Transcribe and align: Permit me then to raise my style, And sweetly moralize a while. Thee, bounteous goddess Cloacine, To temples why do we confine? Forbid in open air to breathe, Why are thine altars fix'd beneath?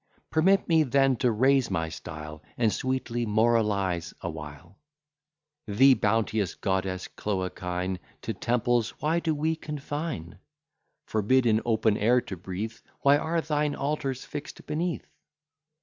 Permit 0.31 0.67
me 0.67 0.81
then 0.81 1.15
to 1.17 1.29
raise 1.29 1.69
my 1.69 1.87
style, 1.89 2.41
And 2.57 2.73
sweetly 2.73 3.23
moralize 3.27 4.15
a 4.21 4.31
while. 4.31 4.79
Thee, 5.67 5.93
bounteous 5.93 6.55
goddess 6.55 7.07
Cloacine, 7.07 7.99
To 8.23 8.33
temples 8.33 8.99
why 8.99 9.19
do 9.19 9.35
we 9.35 9.55
confine? 9.55 10.39
Forbid 11.05 11.45
in 11.45 11.61
open 11.65 11.97
air 11.97 12.19
to 12.19 12.35
breathe, 12.35 12.79
Why 13.01 13.17
are 13.17 13.41
thine 13.41 13.75
altars 13.75 14.25
fix'd 14.25 14.65
beneath? 14.65 15.05